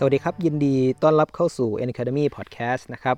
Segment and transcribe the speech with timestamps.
[0.00, 3.16] สวัสดีครับ ยินดีต้อนรับเข้าสู่ N Academy Podcast นะครับ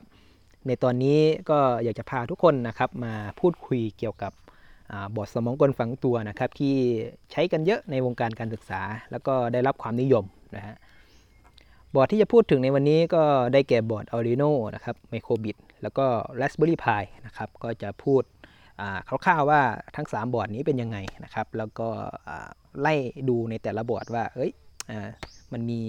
[0.66, 1.18] ในตอนนี้
[1.50, 4.32] ก็อยากจะพาทุกคนนะครับมาพูดคุยเกี่ยวกับ
[5.14, 6.74] บอร์ดสมองกลฝังตัวนะครับที่
[7.32, 10.24] ใช้กันเยอะในวงการการศึกษา แล้วก็ได้รับความนิยม
[10.56, 10.74] นะฮะ
[11.94, 16.06] บอร์ดที่จะพูดถึงในวันนี้ก็ได้แก่บอร์ด Arduino นะครับ Microbit แล้วก็
[16.40, 18.22] Raspberry Pi นะครับก็จะพูด
[19.08, 19.62] คร่าวๆว่า
[19.96, 21.88] ทั้ง 3 บอร์ดนี้เป็นยังไงนะครับ แล้วก็
[22.80, 22.94] ไล่
[23.28, 24.50] ดูในแต่ละบอร์ดว่าเอ้ย
[25.52, 25.82] มันมี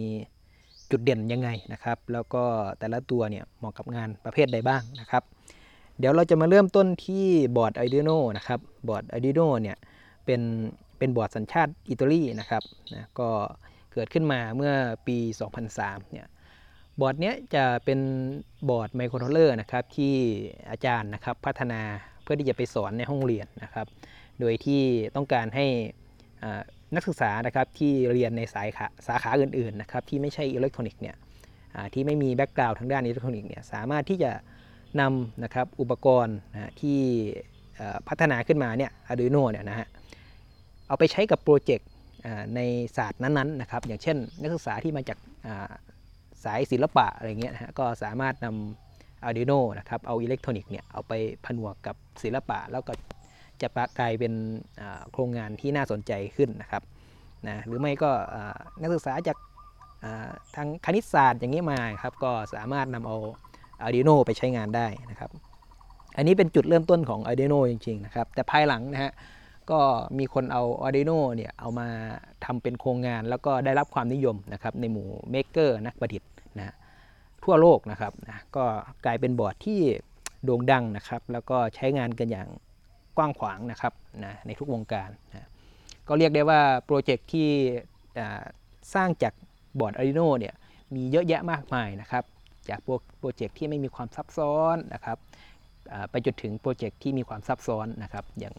[0.92, 2.44] จุดเด่นยังไงนะครับ แล้วก็
[2.80, 5.24] แต่ละตัวเนี่ยเหมาะกับงานประเภทใดบ้างนะครับ
[6.00, 7.26] เดี๋ยวเราจะมาเริ่มต้นที่
[7.58, 9.78] บอร์ด Arduino นะครับ บอร์ด Arduino เนี่ย
[10.26, 10.42] เป็น
[10.98, 13.30] เป็นบอร์ดสัญชาติอิตาลีนะครับนะก็
[13.94, 14.74] เกิดขึ้นมาเมื่อ
[15.08, 15.18] ปี
[15.66, 16.28] 2003 เนี่ย
[17.00, 18.00] บอร์ดเนี้ยจะเป็น
[18.70, 20.16] บอร์ดไมโครคอนโทรลเลอร์นะครับที่
[20.72, 21.82] อาจารย์นะครับพัฒนา
[22.24, 23.88] เพื่อที่จะไปสอนในห้องเรียนนะครับ
[24.40, 24.82] โดยที่
[25.16, 25.66] ต้องการให้
[26.96, 28.68] นักศึกษานะครับที่เรียนในสาย
[29.08, 31.16] สาขาอื่นๆนะครับที่ไม่ใช่อิเล็กทรอนิกส์เนี่ย
[31.94, 34.32] ที่ไม่มี background ทางด้านอิเล็กทรอนิกส์เนี่ยสามารถที่จะ
[35.02, 37.00] นำนะครับอุปกรณ์นะที่
[38.08, 39.88] พัฒนาขึ้นมาเนี่ย Arduino เนี่ยนะฮะ
[40.88, 41.90] เอาไปใช้กับโปรเจกต์
[42.56, 42.60] ใน
[42.98, 45.18] ศาสตร์นั้นๆนะครับอย่างเช่น นักศึกษาที่มาจาก
[46.44, 51.14] สายศิลปะอะไรเงี้ยนะฮะก็สามารถนำ Arduino นะครับเอาอิเล็กทรอนิกส์เนี่ยเอาไป
[51.46, 52.94] ผนวกกับศิลปะแล้วก็
[53.62, 53.68] จะ
[54.00, 54.34] กลายเป็น
[55.12, 56.84] โครงงานที่น่าสนใจขึ้นนะครับ
[57.48, 58.12] นะหรือไม่ก็
[58.82, 59.38] นักศึกษาจาก
[60.56, 63.18] ทางคณิตศาสตร์อย่างนี้นะครับก็สามารถนำเอา
[63.86, 65.32] Arduino ไปใช้งานได้นะครับ
[66.18, 69.12] อันนี้เป็นจุดเริ่มต้นของ Arduino จริงๆนะครับ แต่ภายหลังนะฮะ
[69.72, 69.80] ก็
[70.18, 71.88] มีคนเอา Arduino เนี่ยเอามา
[72.46, 76.76] ทำเป็นโครงงานแล้วก็ได้รับความนิยมนะครับในหมู่ maker นักประดิษฐ์นะ
[77.44, 78.66] ทั่วโลกนะครับนะก็
[79.06, 79.80] กลายเป็นบอร์ดที่
[80.44, 82.48] โด่งดังนะครับ แล้วก็ใช้งานกันอย่าง
[83.22, 83.94] กว้างขวางนะครับ
[84.26, 85.48] นะในทุกวงการนะ
[86.08, 87.50] ก็เรียกได้ว่าโปรเจกต์ที่
[88.94, 89.34] สร้างจาก
[89.80, 90.54] บอร์ด Arduino เนี่ย
[90.96, 92.24] มีเยอะแยะมากมายนะครับ
[92.70, 92.80] จาก
[93.20, 95.18] โปรเจกต์ที่ไม่มีความซับซ้อนนะครับ
[96.12, 98.56] ไปจนถึงโปรเจกต์ที่มีความซับซ้อนนะครับ อย่าง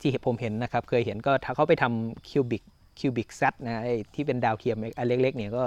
[0.00, 2.62] ที่ผมเห็นนะครับ เคยเห็นก็เขาไปทำ cubic
[2.98, 3.82] CubeSat นะ
[4.14, 5.64] ที่เป็นดาวเทียมอันเล็กๆเนี่ยก็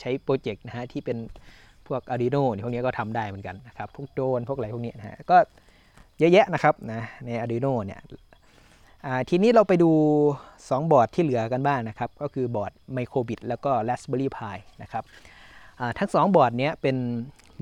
[0.00, 1.18] ใช้โปรเจกต์นะฮะที่เป็น
[1.86, 5.36] พวก Arduino พวกนี้ก็ทำได้เหมือนกันนะครับ พวกโดรนพวกอะไรพวกนี้นะฮะก็
[6.18, 8.00] เยอะแยะนะครับนะใน Arduino เนี่ย
[9.28, 9.90] ทีนี้เราไปดู
[10.40, 15.04] 2 บอร์ดที่เหลือกันบ้างนะครับ ก็คือบอร์ด Microbit แล้วก็ Raspberry Pi นะครับ
[15.98, 16.96] ทั้ง 2 บอร์ดนี้เป็น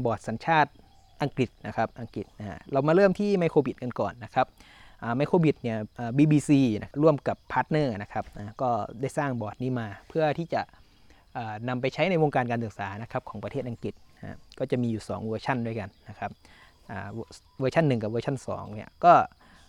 [0.05, 0.71] บอร์ดสัญชาติ
[1.23, 4.47] อังกฤษนะครับอังกฤษนะเรามาเริ่มที่ Microbit กันก่อนนะครับ
[5.17, 5.79] Microbit เนี่ย
[6.19, 6.51] BBC
[6.83, 8.71] นะร่วมกับ partner นะครับนะก็
[9.01, 10.63] ได้สร้างบอร์ดนี้มา เพื่อที่จะ
[11.69, 16.31] นำไปใช้ในวงการการศึกษานะครับของประเทศอังกฤษนะก็จะมีอยู่ 2 เวอร์ชันด้วยกันนะครับ
[17.61, 19.13] เวอร์ชัน1 กับเวอร์ชัน2เนี่ยก็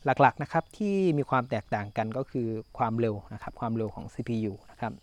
[0.06, 2.48] หลักๆนะครับที่มีความแตกต่างกันก็คือ
[2.78, 4.94] ความเร็วนะครับความเร็วของ CPU นะครับ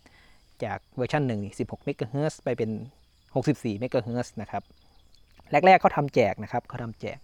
[0.63, 2.71] จากเวอร์ชัน1 16 MHz ไปเป็น
[3.25, 4.63] 64 MHz นะครับ
[5.51, 7.19] แรกๆเขาทำแจกนะครับเขาทำแจก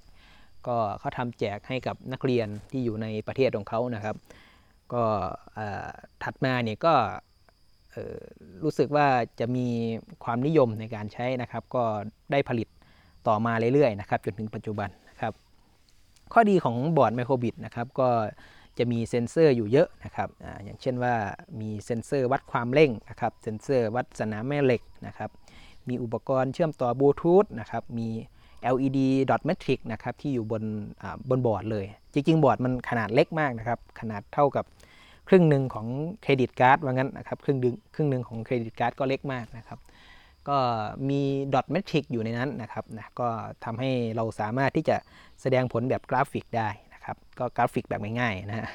[0.67, 4.15] ก็เขาทำแจกให้กับนักเรียนที่อยู่ในประเทศของเขานะครับ
[4.93, 5.03] ก็
[6.23, 6.93] ถัดมาเนี่ยก็
[8.63, 9.07] รู้สึกว่า
[9.39, 9.67] จะมี
[10.23, 11.83] ความนิยมในการใช้นะครับ ก็
[12.31, 12.67] ได้ผลิต
[13.27, 15.33] ต่อมาเรื่อยๆนะครับจนถึงปัจจุบันนะครับ
[16.33, 18.09] ข้อดีของบอร์ด Microbit นะครับก็
[18.77, 21.13] จะมีเซ็นเซอร์อยู่เยอะนะครับอย่างเช่นว่า
[21.61, 25.29] มีเซ็นเซอร์วัดความเร่งนะครับ เซ็นเซอร์วัดสนามแม่เหล็กนะครับ
[25.89, 28.07] มีอุปกรณ์เชื่อมต่อบลูทูธนะครับ มี
[28.73, 28.99] LED
[29.29, 30.63] dot matrix นะครับที่อยู่บน
[31.29, 34.66] บนบอร์ดเลย จริง ๆ บอร์ดมันขนาดเล็กมากนะครับ ขนาดเท่ากับ
[35.27, 35.87] ครึ่งหนึ่งของ
[36.22, 39.79] credit card ว่างั้นนะครับ ครึ่งดึงครึ่งหนึ่งของ credit card ก็เล็กมากนะครับ
[40.50, 40.58] ก็
[41.09, 41.22] มี
[41.53, 43.28] dot matrix อยู่ในนั้นนะครับนะก็
[43.66, 44.97] ทำให้เราสามารถที่จะ
[45.41, 48.68] แสดงผลแบบกราฟิกได้นะครับก็กราฟิกแบบง่ายๆนะฮะ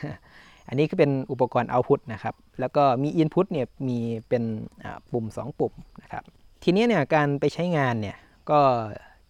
[0.69, 3.99] อันนี้ก็เป็นอุปกรณ์ output นะครับแล้วก็มี input เนี่ยมี
[4.29, 4.45] เป็น
[5.13, 5.73] ปุ่ม 2 ปุ่ม
[6.03, 6.25] นะครับ
[6.63, 8.17] ทีนี้เนี่ยการไปใช้งานเนี่ย
[8.51, 8.61] ก็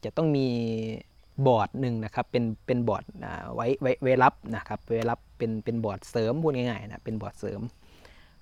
[0.05, 0.47] จะต้องมี
[1.47, 3.05] บอร์ดหนึ่งนะครับเป็นเป็นบอร์ด
[3.55, 7.61] ไว้ไว้ไว้รับนะครับไว้รับเป็นเป็นบอร์ดเสริมพูดง่ายๆนะเป็นบอร์ดเสริม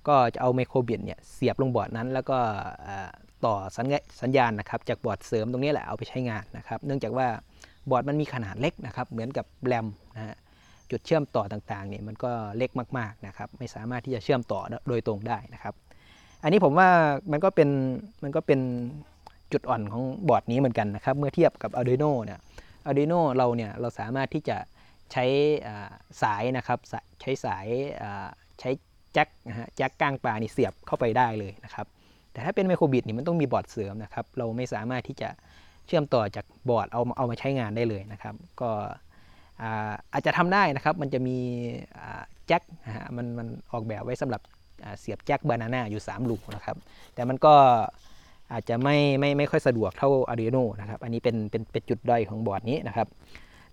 [0.08, 2.38] ก็จะเอา Microbit เนี่ยเสียบลงบอร์ดนั้น แล้วก็
[3.46, 7.26] ต่อสัญญาณนะครับจากบอร์ดเสริมตรงนี้แหละเอาไปใช้งานนะครับ เนื่องจากว่า
[7.90, 10.37] บอร์ดมันมีขนาดเล็กนะครับ เหมือนกับแรมนะฮะ
[10.90, 15.75] จุดเชื่อมต่อต่างๆเนี่ยมันก็เล็กมากๆนะครับ ไม่สามารถที่จะเชื่อมต่อโดยตรงได้นะครับ
[16.42, 16.88] อันนี้ผมว่า
[17.32, 17.69] มันก็เป็น
[18.22, 18.60] มันก็เป็น
[19.52, 22.40] จุดอ่อนของบอร์ดนี้เหมือนกันนะครับ เมื่อเทียบกับ Arduino เนี่ย
[22.86, 24.56] Arduino เราเนี่ยเราสามารถที่จะ
[25.12, 25.25] ใช้
[26.22, 26.78] สายนะครับ
[27.20, 27.66] ใช้สาย
[28.60, 28.70] ใช้
[29.12, 31.86] แจ็คนะฮะแจ็คก้างปลานี่เสียบเข้าไปได้เลยนะครับ
[32.32, 35.29] แต่ถ้าเป็นไมโครบิตนี่มันต้องมีบอร์ดเสริมนะครับ เราไม่สามารถที่จะ
[35.87, 38.71] เชื่อมต่อจากบอร์ดเอาเอามาใช้งานได้เลยนะครับ ก็
[40.12, 41.37] อาจจะทำได้นะครับ มันจะมี
[42.47, 42.62] แจ็ค
[43.17, 44.43] มันมันออกแบบไว้สำหรับ
[45.00, 46.77] เสียบ jack banana อยู่ 3 รูนะครับ
[47.15, 47.55] แต่มันก็
[48.53, 53.09] อาจจะไม่ไม่ไม่ค่อยสะดวกเท่า Arduino นะครับ อันนี้เป็นเป็นเป็นจุดด้อยของบอร์ดนี้นะครับ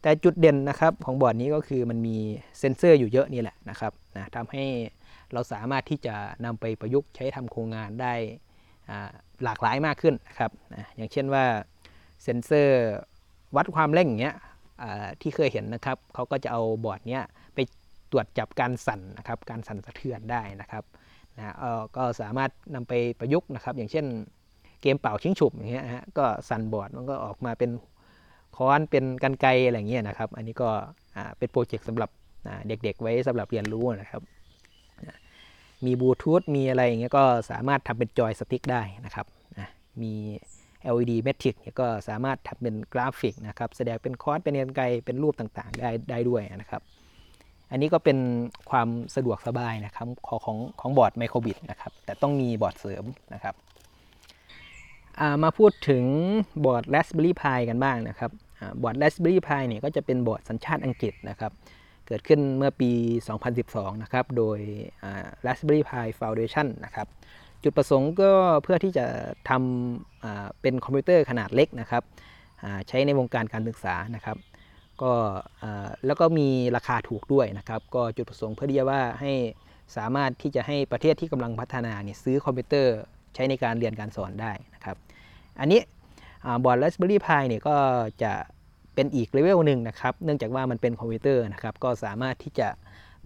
[0.02, 2.18] แต่จุดเด่นนะครับของบอร์ดนี้ก็คือมันมี
[2.60, 4.64] เซ็นเซอร์อยู่เยอะนี่แหละนะครับนะทำให้
[5.34, 6.16] เราสามารถที่จะ
[6.46, 8.14] นำไปประยุกต์ใช้ทำโครงงานได้
[9.44, 10.52] หลากหลายมากขึ้นนะครับ
[10.96, 11.44] อย่างเช่นว่า
[12.24, 12.92] เซ็นเซอร์
[13.56, 14.36] วัดความเร่งอย่างเงี้ย
[15.22, 17.24] ที่เคยเห็นนะครับเขาก็จะเอาบอร์ดเนี้ย
[17.56, 17.60] ไป
[18.12, 20.84] ตรวจจับการสั่นนะครับการสั่นสะเทือนได้นะครับ
[21.38, 21.56] นะ
[21.96, 24.06] ก็สามารถนำไปประยุกต์นะครับ อย่างเช่น
[24.82, 27.72] เกมเป่ายิงฉุบอย่างเงี้ยฮะก็สั่นบอร์ดมันก็ออกมาเป็น
[28.56, 30.70] ค้อนเป็นกรรไกรอะไรเงี้ยนะครับ อันนี้ก็
[31.38, 32.10] เป็นโปรเจกต์สำหรับ
[32.68, 34.22] เด็กๆไว้สำหรับเรียนรู้นะครับ
[35.86, 39.26] มีบลูทูธมีอะไรอย่างเงี้ยก็สามารถทำเป็นจอยสติ๊กได้นะครับ
[40.02, 40.14] มี
[40.96, 46.82] LED Matrix เนี่ยก็สามารถทำเป็นกราฟิกนะครับแสดงเป็นคอร์สเป็นเงินไกลเป็นรูปต่างๆ ได้ได้ด้วยนะครับ
[47.72, 48.18] อันนี้ก็เป็น
[48.70, 53.56] ความสะดวกสบายนะครับของของของบอร์ด micro:bit นะครับ แต่ต้องมีบอร์ดเสริมนะครับ
[55.44, 56.04] มาพูดถึง
[56.66, 58.32] บอร์ด Raspberry Pi กันบ้างนะครับ
[58.82, 61.52] บอร์ด Raspberry Pi เนี่ยก็จะเป็นบอร์ดสัญชาติอังกฤษนะครับ
[62.08, 62.92] เกิดขึ้นเมื่อปี
[63.48, 64.60] 2012 นะครับ โดย
[65.46, 67.08] Raspberry Pi Foundation นะครับ
[67.64, 68.32] จุดประสงค์ก็
[68.64, 69.06] เพื่อที่จะ
[69.50, 72.04] ทำเป็นคอมพิวเตอร์ขนาดเล็กนะครับ
[72.88, 74.38] ใช้ในวงการการศึกษานะครับ
[75.02, 75.14] ก็
[76.06, 79.34] แล้วก็มีราคาถูกด้วยนะครับ ก็จุดประสงค์เพื่อที่จะว่าให้
[79.98, 82.96] สามารถที่จะให้ประเทศที่กำลังพัฒนาเนี่ยซื้อคอมพิวเตอร์
[83.36, 84.96] ใช้ในการเรียนการสอนได้นะครับ
[85.60, 85.82] อันนี้
[86.64, 87.78] บอร์ด Raspberry Pi เนี่ยก็
[88.24, 88.34] จะ
[88.98, 92.68] เป็นอีกเลเวลหนึ่งนะครับ เนื่องจากว่ามันเป็นคอมพิวเตอร์นะครับ ก็สามารถที่จะ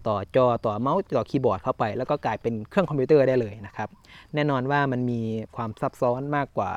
[0.07, 3.89] ต่อจอต่อเมาส์ต่อคีย์บอร์ดเข้าไป แล้วก็กลายเป็นเครื่องคอมพิวเตอร์ได้เลยนะครับ
[4.35, 5.21] แน่นอนว่ามันมี
[5.55, 6.71] ความซับซ้อนมากกว่า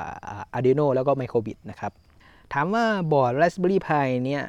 [0.57, 1.93] Arduino แล้วก็ Microbit นะครับ
[2.53, 4.43] ถามว่าบอร์ด Raspberry Pi เนี่ย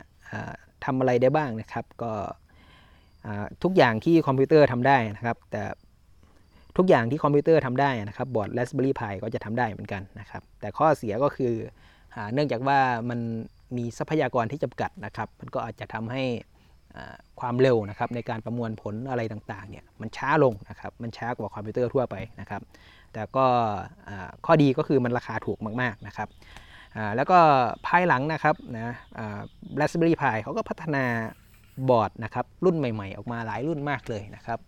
[0.86, 2.12] ทำอะไรได้บ้างนะครับ ก็
[3.63, 5.63] ทุกอย่างที่คอมพิวเตอร์ทำได้นะครับ แต่
[6.77, 11.53] ทุกอย่างที่คอมพิวเตอร์ทำได้นะครับบอร์ด Raspberry Pi ก็จะทำได้เหมือนกันนะครับ แต่ข้อเสียก็คือ
[12.33, 13.19] เนื่องจากว่ามัน
[13.77, 16.24] มีทรัพยากรที่จำกัดนะครับ มันก็อาจจะทำให้
[17.39, 22.62] ความเร็วนะครับในการประมวลผลอะไรต่างๆเนี่ยมันช้าลงนะครับมันช้ากว่าคอมพิวเตอร์ทั่วไปนะครับ
[23.13, 23.45] แต่ก็
[24.45, 26.30] ข้อดีก็คือมันราคาถูกมากๆนะครับ
[27.16, 27.38] แล้วก็
[27.88, 28.95] ภายหลังนะครับนะ
[29.80, 31.06] Raspberry Pi เขาก็พัฒนา
[31.89, 34.60] บอร์ดนะครับรุ่นใหม่ๆ ออกมาหลายรุ่นมากเลยนะครับ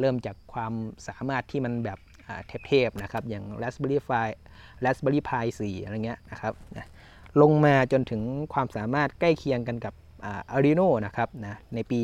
[0.00, 0.72] เริ่มจากความ
[1.08, 1.98] สามารถที่มันแบบ
[2.66, 4.28] เทพๆนะครับอย่าง Raspberry Pi
[4.84, 6.54] Raspberry Pi 4 อะไรเงี้ยนะครับ
[7.42, 8.22] ลงมาจนถึง
[8.52, 9.94] ความสามารถใกล้เคียงกันกับ
[10.54, 12.00] Arduino นะครับนะในปี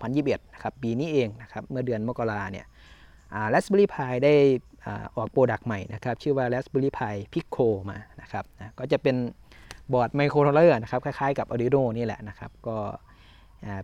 [0.00, 2.66] 2021นะครับปีนี้เองนะครับเมื่อเดือนมกราเนี่ย
[3.52, 4.34] Raspberry Pi ได้
[5.16, 9.16] ออก product ใหม่นะครับชื่อว่า Raspberry Pi Pico มานะครับนะก็จะเป็น
[9.92, 12.76] บอร์ดไมโครโทรเลอร์นะครับคล้ายๆกับ Arduino นี่แหละนะครับก็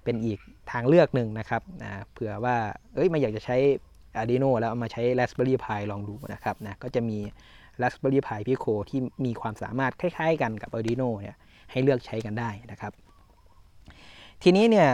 [0.05, 0.39] เป็นอีก
[0.71, 1.63] ทางเลือกหนึ่งนะครับ
[2.13, 2.57] เผื่อว่า
[2.95, 3.57] เอ้ยไมาอยากจะใช้
[4.21, 7.19] Arduino แล้วมาใช้ Raspberry Pi ลองดูนะครับนะก็จะมี
[7.83, 11.37] Raspberry Pi Pico ที่มีความสามารถคล้ายๆกันกับ Arduino เนี่ย
[11.71, 12.93] ให้เลือกใช้กันได้นะครับ
[14.43, 14.89] ทีนี้เนี่ย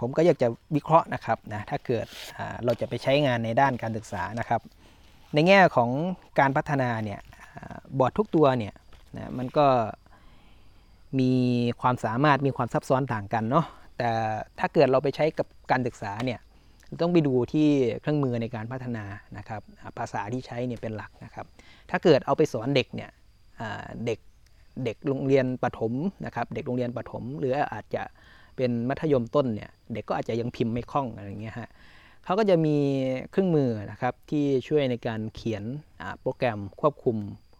[0.00, 2.06] ผมก็อยากจะวิเคราะห์นะครับนะถ้าเกิด
[2.64, 4.60] เราจะไปใช้งานในด้านการศึกษานะครับ
[5.34, 5.90] ในแง่ของ
[6.38, 7.20] การพัฒนาเนี่ย
[7.98, 8.74] บอร์ดทุกตัวเนี่ย
[9.16, 9.66] นะมันก็
[11.20, 11.32] มี
[11.80, 13.66] ความสามารถมีความซับซ้อนต่างกันเนาะ
[13.98, 14.10] แต่
[14.58, 16.40] ถ้าเกิดเราไปใช้กับการศึกษาเนี่ย
[17.02, 17.68] ต้องไปดูที่
[18.00, 19.04] เครื่องมือในการพัฒนา
[19.38, 19.62] นะครับ
[19.98, 21.46] ภาษาที่ใช้เนี่ยเป็นหลักนะครับ
[21.90, 23.10] ถ้าเกิดเอาไปสอนเด็กเนี่ย
[24.06, 24.18] เด็ก
[24.84, 25.92] เด็กโรงเรียนประถม
[26.26, 28.02] นะครับ เด็กโรงเรียนประถม หรืออาจจะ
[28.56, 31.68] เป็นมัธยมต้นเนี่ยเด็กก็อาจจะยังพิมพ์ไม่คล่องอะไรเงี้ยฮะ
[32.24, 32.76] เขาก็จะมี
[33.30, 35.64] เครื่องมือนะครับที่ช่วยในการเขียน
[36.20, 37.16] โปรแกรมควบคุม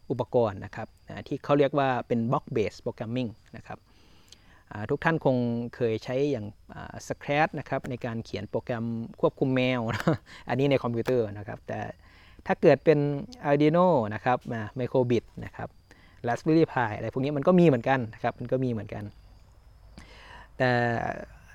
[0.09, 0.87] อุปกรณ์นะครับ
[1.27, 3.79] ที่เขาเรียกว่าเป็น block based programming นะครับ
[4.89, 5.35] ทุกท่านคง
[5.75, 6.45] เคยใช้อย่าง
[7.07, 8.85] Scratch นะครับในการเขียนโปรแกรม
[9.21, 9.81] ควบคุมแมว
[10.49, 11.79] อันนี้ในคอมพิวเตอร์นะครับ แต่
[12.47, 12.99] ถ้าเกิดเป็น
[13.49, 14.37] Arduino นะครับ
[14.75, 15.69] micro:bit นะครับ
[16.27, 19.03] Raspberry Pi อะไรพวกนี้มันก็มีเหมือนกันนะครับ มันก็มีเหมือนกัน
[20.57, 20.69] แต่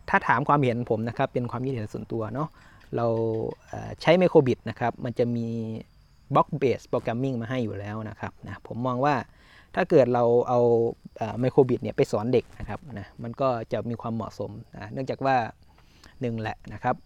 [0.09, 2.49] ถ้าถามความเห็นผมนะครับ เป็นความคิดเห็นส่วนตัวเนาะ
[2.97, 3.07] เรา
[4.03, 5.49] ใช้ไมโครบิตนะครับ มันจะมี
[6.35, 9.15] บล็อกเบสโปรแกรมมิ่งมาให้อยู่แล้วนะครับนะผมมองว่า
[9.75, 10.61] ถ้าเกิดเราเอา
[11.41, 15.37] ไมโครบิตเนี่ยไปสอนเด็กนะครับนะมันก็จะมีความเหมาะสมนะเนื่องจากว่า
[16.21, 16.97] หนึ่งแหละนะครับ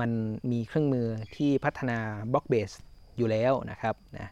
[0.00, 0.10] มัน
[0.50, 1.06] มีเครื่องมือ
[1.36, 1.98] ที่พัฒนา
[2.32, 2.70] บล็อกเบส
[3.16, 4.30] อยู่แล้วนะครับนะ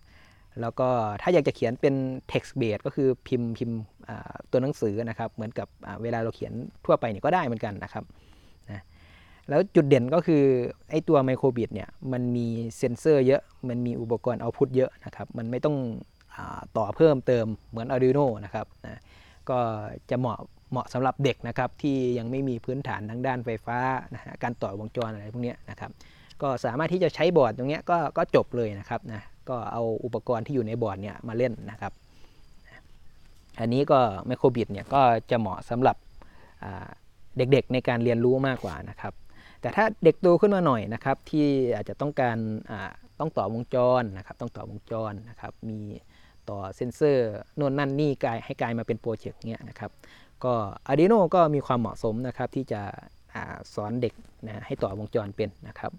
[0.60, 0.88] แล้วก็
[1.22, 1.94] ถ้าอยากจะเขียนเป็น
[2.32, 3.78] text base ก็คือพิมพ์พิมพ์
[4.50, 5.68] ตัวหนังสือนะครับ เหมือนกับ
[6.02, 6.52] เวลาเราเขียน
[6.84, 8.04] ทั่วไปเนี่ยก็ได้เหมือนกันนะครับ
[8.70, 8.82] นะ
[9.48, 10.42] แล้วจุดเด่นก็คือ
[10.90, 12.46] ไอ้ตัวไมโครบิตเนี่ยมันมี
[12.76, 15.76] เซ็นเซอร์เยอะ มันมีอุปกรณ์เอาพุทเยอะนะครับ มันไม่ต้อง
[16.76, 19.00] ต่อเพิ่มเติมเหมือน Arduino นะครับนะ
[19.50, 19.58] ก็
[20.10, 20.38] จะเหมาะ
[20.70, 23.78] เหมาะสำหรับเด็กนะครับที่ยังไม่มีพื้นฐานทางด้านไฟฟ้า
[24.14, 25.90] นะฮะการต่อวงจรอะไรพวกนี้นะครับ
[26.42, 31.92] ก็สามารถที่จะใช้บอร์ดตรงนี้ก็ก็จบเลยนะครับนะก็เอาอุปกรณ์ที่อยู่ในบอร์ดเนี่ยมาเล่นนะครับ
[33.60, 35.96] อันนี้ก็ไมโครบิดเนี่ยก็จะเหมาะสำหรับ
[37.36, 39.12] เด็กๆในการเรียนรู้มากกว่านะครับ
[39.60, 42.36] แต่ถ้าเด็กโตขึ้นมาหน่อยนะครับที่อาจจะต้องการ
[43.18, 45.80] ต้องต่อวงจรนะครับต้องต่อวงจรนะครับมี
[46.50, 49.90] ต่อเซนเซอร์โน่นนั่นนี่กลายให้กลายมาเป็นโปรเจกต์เนี้ยนะครับ
[50.44, 50.54] ก็
[50.90, 52.82] Arduino ก็มีความเหมาะสมนะครับที่จะ
[53.34, 53.36] อ
[53.74, 54.14] สอนเด็ก
[54.46, 55.92] นะให้ต่อวงจรเป็นนะครับ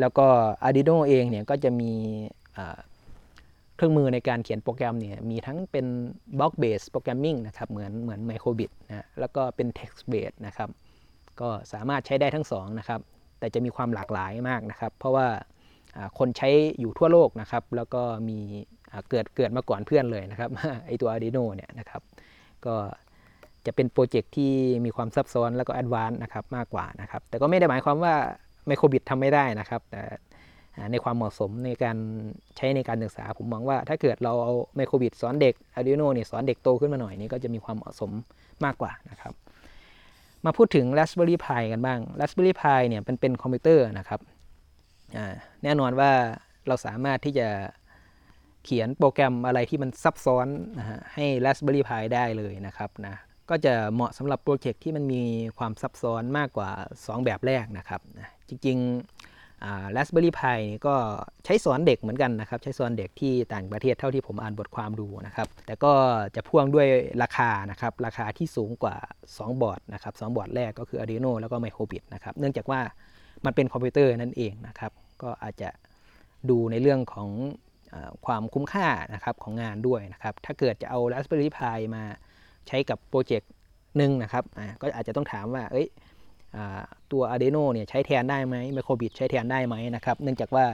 [0.00, 0.26] แล้วก็
[0.66, 1.92] Arduino เองเนี่ยก็จะมี
[3.76, 5.86] เครื่องมือในการเขียนโปรแกรมเนี่ยมีทั้งเป็น
[6.38, 10.68] block based programming นะครับเหมือนเหมือน microbit นะแล้วก็เป็น text based นะครับ
[11.40, 13.00] ก็สามารถใช้ได้ทั้งสองนะครับ
[13.38, 15.26] แต่จะมีความหลากหลายมากนะครับ เพราะว่า
[16.18, 16.48] คนใช้
[16.80, 18.38] อยู่ทั่วโลกนะครับ แล้วก็มี
[19.10, 20.50] เกิดเกิดมาก่อนเพื่อนเลยนะครับ
[20.86, 22.02] ไอตัว Arduino เนี่ยนะครับ
[22.66, 22.74] ก็
[23.66, 24.52] จะเป็นโปรเจกต์ที่
[24.84, 28.14] มีความซับซ้อนแล้วก็ advance นะครับมากกว่านะครับแต่ก็ไม่ได้หมายความว่า
[28.66, 30.02] micro:bit ทำไม่ได้นะครับแต่
[30.92, 31.96] ในความเหมาะสมในการ
[32.56, 38.10] ใช้ในการศึกษา ผมมองว่าถ้าเกิดเราเอา micro:bit สอนเด็ก Arduino นี่ยสอนเด็กโตขึ้นมาหน่อยนี่ก็จะมีความเหมาะสม
[38.64, 39.32] มากกว่านะครับ
[40.44, 44.20] มาพูดถึง Raspberry Pi กันบ้าง Raspberry Pi เนี่ยเป็นเป็นคอมพิวเตอร์นะครับ
[45.64, 46.10] แน่นอนว่า
[46.68, 47.48] เราสามารถที่จะ
[48.64, 50.46] เขียนโปรแกรมอะไรที่มันซับซ้อน
[50.78, 53.14] นะฮะให้ Raspberry Pi ได้เลยนะครับนะ
[53.50, 55.22] ก็จะเหมาะสำหรับโปรเจกต์ที่มันมี
[55.58, 60.94] ความซับซ้อนมากกว่า 2 แบบแรกนะครับนะจริงๆ Raspberry Pi ก็
[61.44, 65.92] ใช้สอนเด็กเหมือนกันนะครับ ใช้สอนเด็กที่ต่างประเทศเท่าที่ผมอ่านบทความดูนะครับ แต่ก็
[66.36, 66.86] จะพ่วงด้วย
[67.22, 68.96] ราคานะครับ ราคาที่สูงกว่า
[69.28, 72.80] 2 บอร์ดนะครับ2บอร์ดแรกก็คือ Arduino แล้วก็ Microbit นะครับ เนื่องจากว่า
[73.44, 74.92] มันเป็นคอมพิวเตอร์นั่นเองนะครับ
[75.22, 75.70] ก็อาจจะ
[76.50, 77.28] ดูในเรื่องของ
[78.26, 82.04] ความคุ้มค่านะครับของงานด้วยนะครับถ้าเกิดจะเอา Raspberry Pi มา
[82.68, 83.50] ใช้กับโปรเจกต์
[83.96, 84.44] หนึ่งนะครับ
[84.80, 85.86] ก็อาจจะต้องถามว่าเอ้ย
[87.12, 90.64] ตัว Arduino เนี่ยใช้แทนได้ไหม Microbit ใช้แทนได้ไหมนะครับเนื่องจากว่า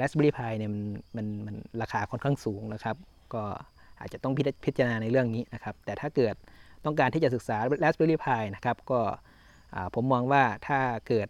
[0.00, 0.84] Raspberry Pi เนี่ยมัน
[1.16, 2.96] มันมันราคาค่อนข้างสูงนะครับ
[3.34, 3.42] ก็
[4.00, 4.32] อาจจะต้อง
[4.64, 6.34] พิจารณาในเรื่องนี้นะครับ แต่ถ้าเกิด
[6.84, 9.00] ต้องการที่จะศึกษา Raspberry Pi นะครับ ก็
[9.94, 11.28] ผมมองว่าถ้าเกิด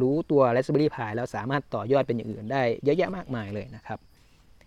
[0.00, 3.98] รู้ตัว Raspberry Pi แล้วสามารถต่อยอดเป็นอย่างอื่นได้เยอะแยะมากมายเลยนะครับ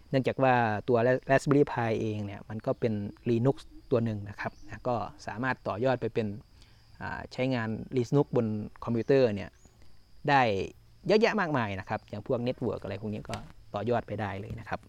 [0.09, 0.53] เนื่องจากว่า
[0.89, 0.97] ตัว
[1.29, 2.93] Raspberry Pi เองเนี่ยมันก็เป็น
[3.29, 3.57] Linux
[3.91, 4.51] ตัวหนึ่งนะครับ
[4.87, 4.95] ก็
[5.27, 6.27] สามารถต่อยอดไปเป็น
[7.33, 8.47] ใช้งาน Linux บน
[8.83, 9.49] คอมพิวเตอร์เนี่ย
[10.29, 10.41] ได้
[11.07, 13.35] เยอะแยะมากมายนะครับ อย่างพวก network อะไรพวกนี้ก็
[13.73, 14.79] ต่อยอดไปได้เลยนะครับ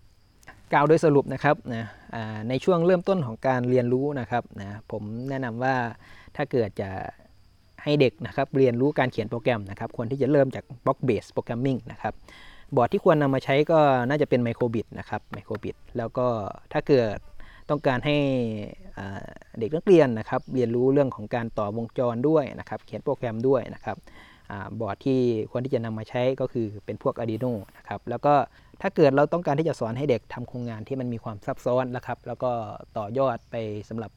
[0.72, 1.84] กล่าวโดยสรุปนะครับนะ
[2.48, 5.74] ในช่วงเริ่มต้นของการเรียนรู้นะครับนะผมแนะนำว่า
[6.36, 6.90] ถ้าเกิดจะ
[7.86, 12.14] ให้เด็กนะครับเรียนรู้การเขียนโปรแกรมนะครับควรที่จะเริ่มจาก block based programming นะครับ
[12.76, 13.78] บอร์ดที่ควรนำมาใช้ก็
[14.08, 16.26] น่าจะเป็น microbit นะครับ microbit แล้วก็
[16.72, 17.16] ถ้าเกิด
[17.70, 18.16] ต้องการให้
[19.58, 23.96] เด็กนักเรียนนะครับเรียนรู้เรื่องของการต่อวงจรด้วยนะครับเขียนโปรแกรมด้วยนะครับ
[24.80, 28.34] บอร์ดที่ควรที่จะนำมาใช้ก็คือเป็นพวก Arduino นะครับแล้วก็
[28.82, 32.50] ถ้าเกิดเราต้องการที่จะสอนให้เด็กทำโครงงานที่มันมีความซับซ้อนนะครับแล้วก็
[32.96, 33.56] ต่อยอดไป
[33.88, 34.10] สำหรับ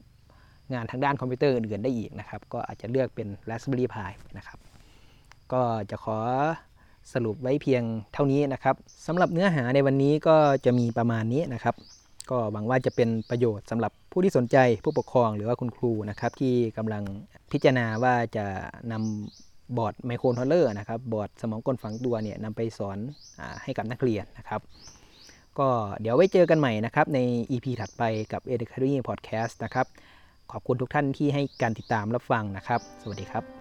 [0.74, 4.58] งานทางด้านคอมพิวเตอร์อื่นๆได้อีกนะครับ ก็อาจจะเลือกเป็น Raspberry Pi นะครับ
[5.52, 6.18] ก็จะขอ
[7.12, 7.82] สรุปไว้เพียง
[8.14, 11.74] เท่านี้นะครับสำหรับเนื้อหาในวันนี้ก็จะมีประมาณนี้นะครับ
[12.30, 17.02] ก็หวังว่าจะเป็นประโยชน์สำหรับผู้ที่สนใจผู้ปกครองหรือว่าคุณครูนะครับที่กำลัง
[17.52, 18.44] พิจารณาว่าจะ
[18.92, 24.60] นำบอร์ดไมโครทอลเลอร์นะครับบอร์ดสมองกลฝังตัวเนี่ยนำไปสอนให้กับนักเรียนนะครับ
[25.58, 25.68] ก็
[26.00, 27.18] เดี๋ยวไว้เจอกันใหม่นะครับใน
[27.50, 29.86] EP ถัดไปกับ Educatory Podcast นะครับ
[30.52, 33.59] ขอบคุณทุกท่านที่ให้การติดตามรับฟังนะครับ สวัสดีครับ